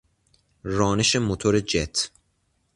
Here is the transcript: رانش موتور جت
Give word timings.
رانش 0.63 1.15
موتور 1.15 1.59
جت 1.59 2.11